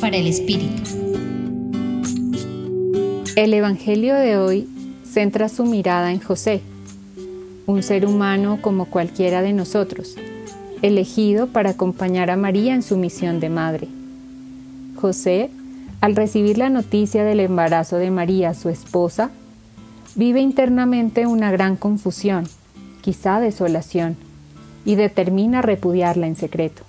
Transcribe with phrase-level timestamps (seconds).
[0.00, 0.82] Para el Espíritu.
[3.36, 4.68] El Evangelio de hoy
[5.04, 6.60] centra su mirada en José,
[7.66, 10.16] un ser humano como cualquiera de nosotros,
[10.82, 13.86] elegido para acompañar a María en su misión de madre.
[14.96, 15.50] José,
[16.00, 19.30] al recibir la noticia del embarazo de María, su esposa,
[20.16, 22.48] vive internamente una gran confusión,
[23.02, 24.16] quizá desolación,
[24.84, 26.82] y determina repudiarla en secreto.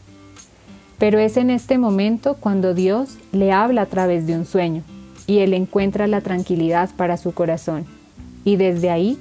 [0.97, 4.83] Pero es en este momento cuando Dios le habla a través de un sueño
[5.27, 7.85] y él encuentra la tranquilidad para su corazón.
[8.43, 9.17] Y desde ahí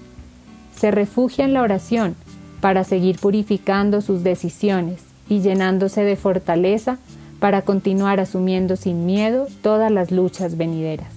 [0.76, 2.14] se refugia en la oración
[2.60, 6.98] para seguir purificando sus decisiones y llenándose de fortaleza
[7.40, 11.12] para continuar asumiendo sin miedo todas las luchas venideras.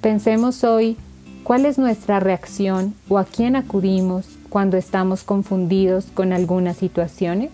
[0.00, 0.96] Pensemos hoy
[1.42, 7.50] cuál es nuestra reacción o a quién acudimos cuando estamos confundidos con algunas situaciones.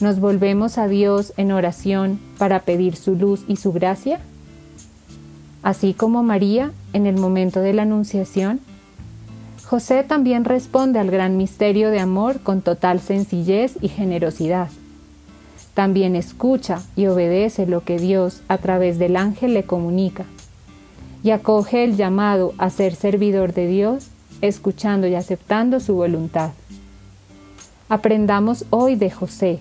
[0.00, 4.20] ¿Nos volvemos a Dios en oración para pedir su luz y su gracia?
[5.62, 8.60] Así como María en el momento de la Anunciación,
[9.64, 14.68] José también responde al gran misterio de amor con total sencillez y generosidad.
[15.74, 20.24] También escucha y obedece lo que Dios a través del ángel le comunica
[21.22, 24.08] y acoge el llamado a ser servidor de Dios,
[24.42, 26.50] escuchando y aceptando su voluntad.
[27.88, 29.60] Aprendamos hoy de José,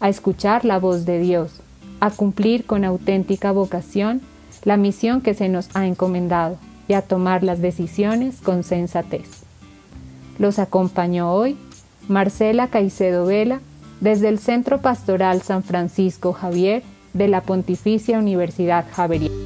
[0.00, 1.60] a escuchar la voz de Dios,
[2.00, 4.20] a cumplir con auténtica vocación
[4.64, 6.58] la misión que se nos ha encomendado
[6.88, 9.42] y a tomar las decisiones con sensatez.
[10.38, 11.56] Los acompañó hoy
[12.08, 13.60] Marcela Caicedo Vela
[14.00, 16.82] desde el Centro Pastoral San Francisco Javier
[17.14, 19.45] de la Pontificia Universidad Javeriana.